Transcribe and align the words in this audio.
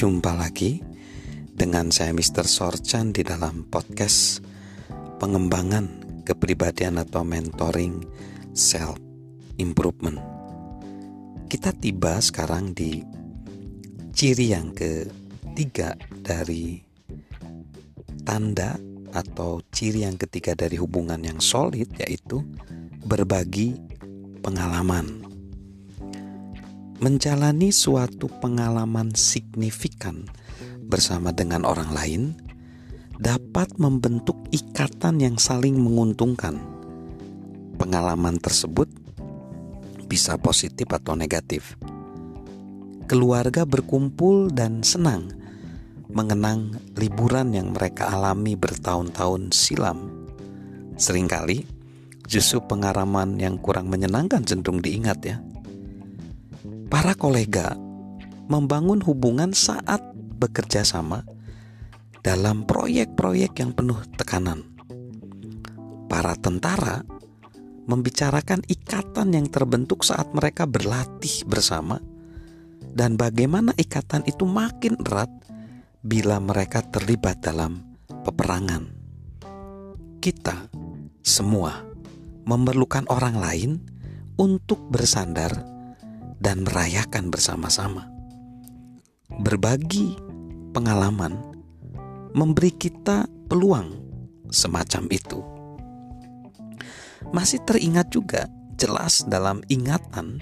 Jumpa 0.00 0.32
lagi 0.32 0.80
dengan 1.52 1.92
saya 1.92 2.16
Mr. 2.16 2.48
Sorchan 2.48 3.12
di 3.12 3.20
dalam 3.20 3.68
podcast 3.68 4.40
pengembangan 5.20 6.24
kepribadian 6.24 6.96
atau 6.96 7.20
mentoring 7.20 8.00
self 8.56 8.96
improvement. 9.60 10.16
Kita 11.52 11.76
tiba 11.76 12.16
sekarang 12.16 12.72
di 12.72 13.04
ciri 14.16 14.56
yang 14.56 14.72
ketiga 14.72 15.92
dari 16.24 16.80
tanda 18.24 18.80
atau 19.12 19.60
ciri 19.68 20.08
yang 20.08 20.16
ketiga 20.16 20.56
dari 20.56 20.80
hubungan 20.80 21.20
yang 21.20 21.44
solid 21.44 21.92
yaitu 22.00 22.40
berbagi 23.04 23.76
pengalaman 24.40 25.19
menjalani 27.00 27.72
suatu 27.72 28.28
pengalaman 28.28 29.16
signifikan 29.16 30.28
bersama 30.84 31.32
dengan 31.32 31.64
orang 31.64 31.96
lain 31.96 32.22
dapat 33.16 33.72
membentuk 33.80 34.36
ikatan 34.52 35.16
yang 35.16 35.40
saling 35.40 35.80
menguntungkan. 35.80 36.60
Pengalaman 37.80 38.36
tersebut 38.36 38.92
bisa 40.04 40.36
positif 40.36 40.84
atau 40.92 41.16
negatif. 41.16 41.80
Keluarga 43.08 43.64
berkumpul 43.64 44.52
dan 44.52 44.84
senang 44.84 45.32
mengenang 46.12 46.76
liburan 47.00 47.56
yang 47.56 47.72
mereka 47.72 48.12
alami 48.12 48.60
bertahun-tahun 48.60 49.56
silam. 49.56 50.28
Seringkali 51.00 51.64
justru 52.28 52.60
pengalaman 52.60 53.40
yang 53.40 53.56
kurang 53.56 53.88
menyenangkan 53.88 54.44
cenderung 54.44 54.84
diingat 54.84 55.18
ya 55.24 55.40
para 56.90 57.14
kolega 57.14 57.78
membangun 58.50 58.98
hubungan 59.06 59.54
saat 59.54 60.02
bekerja 60.42 60.82
sama 60.82 61.22
dalam 62.20 62.66
proyek-proyek 62.66 63.62
yang 63.62 63.70
penuh 63.70 64.02
tekanan. 64.18 64.66
Para 66.10 66.34
tentara 66.34 67.06
membicarakan 67.86 68.66
ikatan 68.66 69.38
yang 69.38 69.46
terbentuk 69.46 70.02
saat 70.02 70.34
mereka 70.34 70.66
berlatih 70.66 71.46
bersama 71.46 72.02
dan 72.90 73.14
bagaimana 73.14 73.70
ikatan 73.78 74.26
itu 74.26 74.42
makin 74.42 74.98
erat 75.06 75.30
bila 76.02 76.42
mereka 76.42 76.82
terlibat 76.82 77.38
dalam 77.38 77.86
peperangan. 78.26 78.90
Kita 80.18 80.66
semua 81.22 81.86
memerlukan 82.44 83.06
orang 83.06 83.38
lain 83.38 83.70
untuk 84.34 84.90
bersandar 84.90 85.79
dan 86.40 86.64
merayakan 86.64 87.28
bersama-sama. 87.28 88.08
Berbagi 89.30 90.16
pengalaman 90.72 91.36
memberi 92.32 92.72
kita 92.74 93.28
peluang 93.46 94.00
semacam 94.48 95.04
itu. 95.12 95.40
Masih 97.30 97.62
teringat 97.62 98.10
juga 98.10 98.48
jelas 98.80 99.22
dalam 99.28 99.60
ingatan 99.68 100.40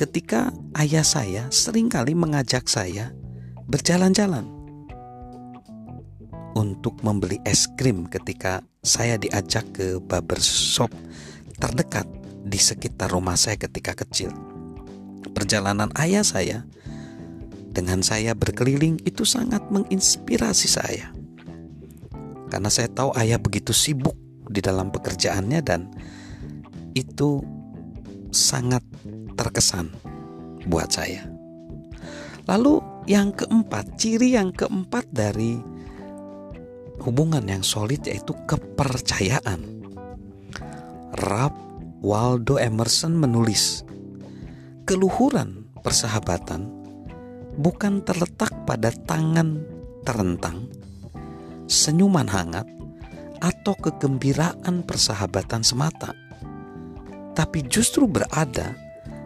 ketika 0.00 0.50
ayah 0.80 1.04
saya 1.04 1.46
sering 1.52 1.92
kali 1.92 2.16
mengajak 2.16 2.64
saya 2.66 3.12
berjalan-jalan 3.68 4.48
untuk 6.56 6.96
membeli 7.04 7.36
es 7.44 7.68
krim 7.76 8.08
ketika 8.08 8.64
saya 8.80 9.20
diajak 9.20 9.68
ke 9.76 10.00
barbershop 10.00 10.88
terdekat 11.60 12.08
di 12.48 12.56
sekitar 12.56 13.12
rumah 13.12 13.36
saya 13.36 13.60
ketika 13.60 13.92
kecil 13.92 14.32
perjalanan 15.36 15.92
ayah 16.00 16.24
saya 16.24 16.64
dengan 17.76 18.00
saya 18.00 18.32
berkeliling 18.32 18.96
itu 19.04 19.28
sangat 19.28 19.60
menginspirasi 19.68 20.64
saya. 20.64 21.12
Karena 22.48 22.72
saya 22.72 22.88
tahu 22.88 23.12
ayah 23.20 23.36
begitu 23.36 23.76
sibuk 23.76 24.16
di 24.48 24.64
dalam 24.64 24.88
pekerjaannya 24.88 25.60
dan 25.60 25.92
itu 26.96 27.44
sangat 28.32 28.80
terkesan 29.36 29.92
buat 30.64 30.88
saya. 30.88 31.28
Lalu 32.48 32.80
yang 33.06 33.36
keempat, 33.36 34.00
ciri 34.00 34.34
yang 34.34 34.50
keempat 34.56 35.06
dari 35.12 35.60
hubungan 37.06 37.44
yang 37.46 37.62
solid 37.62 38.02
yaitu 38.02 38.34
kepercayaan. 38.50 39.84
Ralph 41.22 41.58
Waldo 42.02 42.58
Emerson 42.58 43.14
menulis, 43.14 43.85
keluhuran 44.86 45.66
persahabatan 45.82 46.70
bukan 47.58 48.06
terletak 48.06 48.54
pada 48.62 48.94
tangan 48.94 49.58
terentang, 50.06 50.70
senyuman 51.66 52.30
hangat, 52.30 52.70
atau 53.42 53.74
kegembiraan 53.74 54.86
persahabatan 54.86 55.66
semata, 55.66 56.14
tapi 57.34 57.66
justru 57.66 58.06
berada 58.06 58.78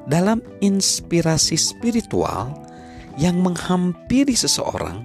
dalam 0.08 0.40
inspirasi 0.64 1.60
spiritual 1.60 2.56
yang 3.20 3.44
menghampiri 3.44 4.32
seseorang 4.32 5.04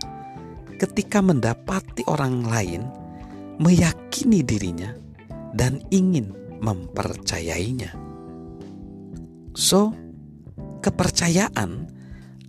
ketika 0.80 1.20
mendapati 1.20 2.08
orang 2.08 2.48
lain 2.48 2.88
meyakini 3.60 4.40
dirinya 4.40 4.96
dan 5.52 5.84
ingin 5.92 6.32
mempercayainya. 6.64 7.92
So, 9.52 10.05
kepercayaan 10.86 11.90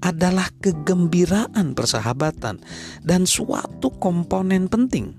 adalah 0.05 0.53
kegembiraan 0.61 1.73
persahabatan 1.73 2.61
dan 3.01 3.25
suatu 3.25 3.89
komponen 3.97 4.69
penting. 4.69 5.17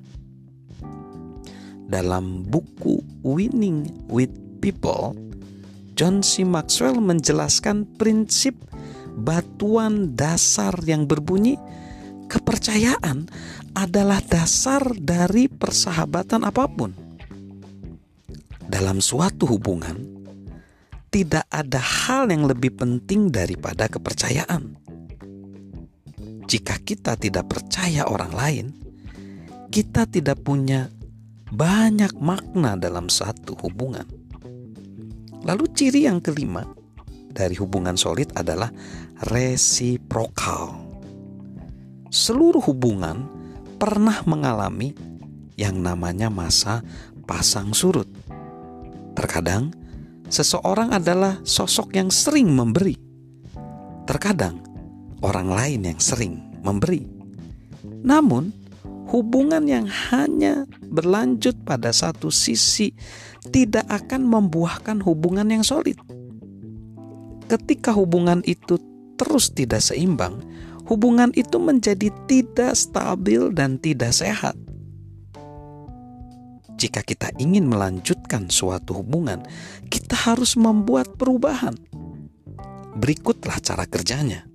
Dalam 1.89 2.45
buku 2.45 3.01
Winning 3.25 4.05
with 4.05 4.29
People, 4.61 5.17
John 5.97 6.21
C. 6.21 6.45
Maxwell 6.45 7.01
menjelaskan 7.01 7.89
prinsip 7.97 8.53
batuan 9.17 10.13
dasar 10.13 10.77
yang 10.85 11.09
berbunyi 11.09 11.57
kepercayaan 12.29 13.25
adalah 13.73 14.21
dasar 14.21 14.83
dari 14.93 15.49
persahabatan 15.49 16.45
apa 16.45 16.69
pun. 16.69 16.93
Dalam 18.67 18.99
suatu 18.99 19.47
hubungan, 19.47 20.16
tidak 21.07 21.47
ada 21.47 21.79
hal 21.79 22.27
yang 22.27 22.45
lebih 22.45 22.75
penting 22.75 23.31
daripada 23.31 23.87
kepercayaan. 23.87 24.75
Jika 26.47 26.79
kita 26.79 27.19
tidak 27.19 27.51
percaya 27.51 28.07
orang 28.07 28.31
lain, 28.31 28.67
kita 29.67 30.07
tidak 30.07 30.43
punya 30.43 30.87
banyak 31.51 32.15
makna 32.19 32.79
dalam 32.79 33.11
satu 33.11 33.55
hubungan. 33.63 34.07
Lalu, 35.43 35.63
ciri 35.75 36.07
yang 36.07 36.19
kelima 36.19 36.63
dari 37.31 37.55
hubungan 37.59 37.95
solid 37.95 38.31
adalah 38.35 38.71
resiprokal. 39.27 40.75
Seluruh 42.07 42.63
hubungan 42.63 43.27
pernah 43.77 44.23
mengalami 44.23 44.95
yang 45.59 45.83
namanya 45.83 46.31
masa 46.31 46.79
pasang 47.27 47.75
surut. 47.75 48.07
Terkadang 49.13 49.75
seseorang 50.27 50.91
adalah 50.95 51.39
sosok 51.43 51.95
yang 51.95 52.11
sering 52.11 52.51
memberi. 52.51 52.95
Terkadang 54.07 54.63
orang 55.23 55.49
lain 55.51 55.81
yang 55.93 55.99
sering 55.99 56.39
memberi. 56.63 57.03
Namun, 58.03 58.51
hubungan 59.07 59.63
yang 59.67 59.87
hanya 59.87 60.67
berlanjut 60.91 61.55
pada 61.63 61.91
satu 61.91 62.27
sisi 62.31 62.91
tidak 63.49 63.87
akan 63.87 64.27
membuahkan 64.27 64.99
hubungan 65.03 65.47
yang 65.47 65.63
solid. 65.63 65.95
Ketika 67.47 67.95
hubungan 67.95 68.43
itu 68.43 68.75
terus 69.15 69.47
tidak 69.51 69.79
seimbang, 69.79 70.43
hubungan 70.87 71.31
itu 71.35 71.55
menjadi 71.55 72.11
tidak 72.27 72.75
stabil 72.75 73.51
dan 73.55 73.79
tidak 73.79 74.11
sehat. 74.11 74.55
Jika 76.77 77.01
kita 77.01 77.33
ingin 77.41 77.65
melanjutkan 77.65 78.53
suatu 78.53 79.01
hubungan, 79.01 79.41
kita 79.89 80.13
harus 80.13 80.53
membuat 80.53 81.17
perubahan. 81.17 81.73
Berikutlah 82.93 83.57
cara 83.65 83.89
kerjanya. 83.89 84.45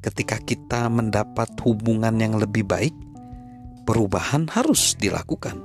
Ketika 0.00 0.40
kita 0.40 0.88
mendapat 0.88 1.52
hubungan 1.60 2.16
yang 2.16 2.40
lebih 2.40 2.64
baik, 2.64 2.96
perubahan 3.84 4.48
harus 4.48 4.96
dilakukan. 4.96 5.60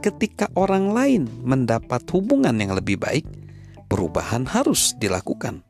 Ketika 0.00 0.48
orang 0.56 0.96
lain 0.96 1.28
mendapat 1.44 2.08
hubungan 2.16 2.56
yang 2.56 2.72
lebih 2.72 2.96
baik, 2.96 3.28
perubahan 3.92 4.48
harus 4.48 4.96
dilakukan. 4.96 5.60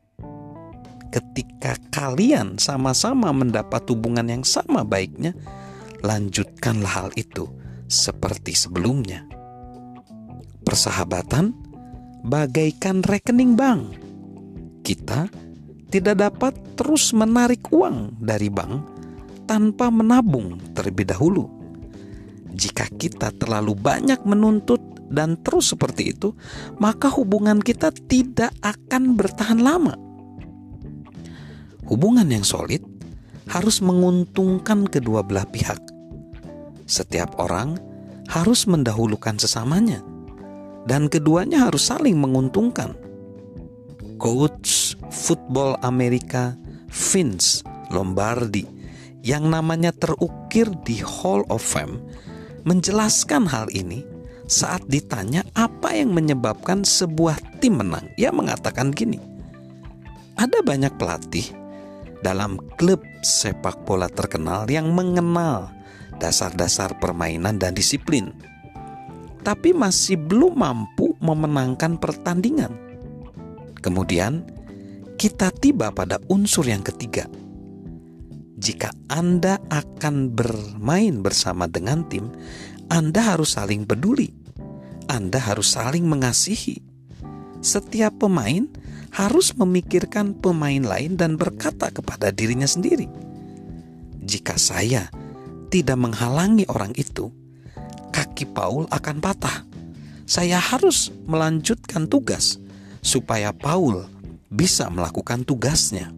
Ketika 1.11 1.75
kalian 1.91 2.55
sama-sama 2.55 3.35
mendapat 3.35 3.83
hubungan 3.91 4.27
yang 4.31 4.47
sama 4.47 4.87
baiknya, 4.87 5.35
lanjutkanlah 6.03 6.91
hal 6.91 7.11
itu 7.19 7.47
seperti 7.85 8.57
sebelumnya. 8.57 9.25
Persahabatan 10.65 11.53
bagaikan 12.25 13.05
rekening 13.05 13.53
bank. 13.53 13.93
Kita 14.81 15.29
tidak 15.89 16.15
dapat 16.17 16.53
terus 16.75 17.13
menarik 17.13 17.69
uang 17.69 18.17
dari 18.21 18.49
bank 18.49 18.73
tanpa 19.45 19.93
menabung 19.93 20.57
terlebih 20.73 21.05
dahulu. 21.05 21.45
Jika 22.55 22.89
kita 22.89 23.29
terlalu 23.35 23.77
banyak 23.77 24.25
menuntut 24.25 24.81
dan 25.11 25.37
terus 25.45 25.69
seperti 25.75 26.17
itu, 26.17 26.33
maka 26.81 27.13
hubungan 27.13 27.61
kita 27.61 27.93
tidak 28.09 28.49
akan 28.65 29.13
bertahan 29.13 29.61
lama. 29.61 29.93
Hubungan 31.85 32.25
yang 32.25 32.41
solid 32.41 32.81
harus 33.45 33.77
menguntungkan 33.85 34.89
kedua 34.89 35.21
belah 35.21 35.45
pihak. 35.45 35.84
Setiap 36.85 37.41
orang 37.41 37.81
harus 38.29 38.69
mendahulukan 38.69 39.37
sesamanya, 39.41 40.05
dan 40.85 41.09
keduanya 41.09 41.69
harus 41.69 41.89
saling 41.89 42.17
menguntungkan. 42.17 42.93
Coach 44.15 44.95
football 45.11 45.75
Amerika 45.83 46.55
Vince 46.87 47.65
Lombardi 47.91 48.63
yang 49.25 49.51
namanya 49.51 49.91
terukir 49.91 50.71
di 50.87 51.03
Hall 51.03 51.43
of 51.51 51.59
Fame 51.59 51.99
menjelaskan 52.63 53.43
hal 53.49 53.67
ini 53.75 54.07
saat 54.47 54.85
ditanya 54.87 55.43
apa 55.57 55.91
yang 55.97 56.13
menyebabkan 56.15 56.87
sebuah 56.87 57.59
tim 57.59 57.81
menang. 57.81 58.07
Ia 58.15 58.31
mengatakan 58.31 58.95
gini, 58.95 59.19
ada 60.39 60.63
banyak 60.63 60.95
pelatih 60.95 61.49
dalam 62.23 62.55
klub 62.79 63.03
sepak 63.19 63.83
bola 63.83 64.07
terkenal 64.07 64.69
yang 64.71 64.95
mengenal 64.95 65.74
dasar-dasar 66.17 66.97
permainan 66.99 67.59
dan 67.59 67.75
disiplin, 67.75 68.31
tapi 69.45 69.77
masih 69.77 70.17
belum 70.17 70.57
mampu 70.57 71.13
memenangkan 71.21 72.01
pertandingan. 72.01 72.73
Kemudian, 73.77 74.41
kita 75.15 75.53
tiba 75.53 75.93
pada 75.93 76.17
unsur 76.27 76.65
yang 76.65 76.81
ketiga. 76.81 77.29
Jika 78.57 78.89
Anda 79.11 79.61
akan 79.69 80.33
bermain 80.33 81.21
bersama 81.21 81.69
dengan 81.69 82.07
tim, 82.09 82.33
Anda 82.89 83.35
harus 83.35 83.53
saling 83.53 83.85
peduli. 83.85 84.33
Anda 85.05 85.37
harus 85.37 85.77
saling 85.77 86.09
mengasihi. 86.09 86.81
Setiap 87.61 88.25
pemain 88.25 88.65
harus 89.13 89.53
memikirkan 89.53 90.33
pemain 90.41 90.81
lain 90.81 91.15
dan 91.15 91.37
berkata 91.37 91.93
kepada 91.93 92.33
dirinya 92.33 92.65
sendiri, 92.65 93.05
"Jika 94.25 94.57
saya 94.57 95.07
tidak 95.67 95.97
menghalangi 95.97 96.65
orang 96.69 96.93
itu, 96.97 97.29
kaki 98.13 98.49
Paul 98.51 98.87
akan 98.89 99.17
patah. 99.19 99.65
Saya 100.25 100.57
harus 100.57 101.13
melanjutkan 101.29 102.09
tugas 102.09 102.57
supaya 103.05 103.53
Paul 103.53 104.05
bisa 104.49 104.89
melakukan 104.89 105.45
tugasnya." 105.45 106.13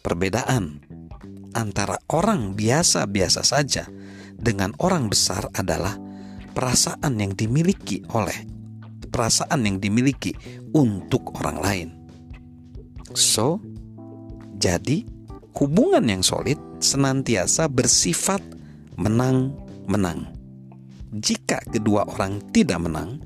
Perbedaan 0.00 0.80
antara 1.52 2.00
orang 2.08 2.56
biasa-biasa 2.56 3.44
saja 3.44 3.84
dengan 4.40 4.72
orang 4.80 5.12
besar 5.12 5.50
adalah 5.52 5.98
perasaan 6.56 7.20
yang 7.20 7.36
dimiliki 7.36 8.00
oleh 8.16 8.60
perasaan 9.10 9.66
yang 9.66 9.76
dimiliki 9.82 10.32
untuk 10.72 11.34
orang 11.42 11.58
lain. 11.58 11.88
So, 13.12 13.58
jadi 14.62 15.02
hubungan 15.58 16.06
yang 16.06 16.22
solid 16.22 16.56
senantiasa 16.80 17.68
bersifat 17.68 18.40
menang-menang. 18.96 20.32
Jika 21.14 21.62
kedua 21.68 22.08
orang 22.08 22.40
tidak 22.50 22.80
menang, 22.82 23.20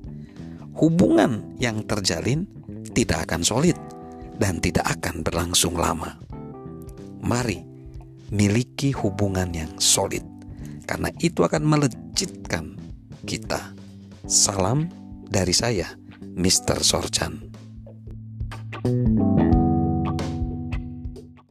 hubungan 0.77 1.55
yang 1.63 1.87
terjalin 1.87 2.45
tidak 2.93 3.31
akan 3.31 3.43
solid 3.47 3.79
dan 4.39 4.59
tidak 4.59 4.85
akan 4.99 5.23
berlangsung 5.23 5.79
lama. 5.79 6.19
Mari 7.25 7.63
miliki 8.35 8.91
hubungan 8.93 9.55
yang 9.55 9.73
solid, 9.79 10.25
karena 10.85 11.09
itu 11.23 11.47
akan 11.47 11.63
melejitkan 11.65 12.75
kita. 13.25 13.73
Salam 14.25 14.89
dari 15.29 15.53
saya, 15.53 15.93
Mr. 16.21 16.81
Sorchan. 16.81 17.53
thank 18.85 19.17
you 19.17 19.34